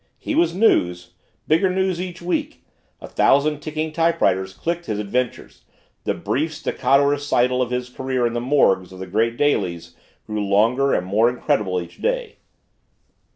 [0.17, 1.11] He was news
[1.47, 2.63] bigger news each week
[3.01, 5.63] a thousand ticking typewriters clicked his adventures
[6.05, 9.95] the brief, staccato recital of his career in the morgues of the great dailies
[10.25, 12.37] grew longer and more incredible each day.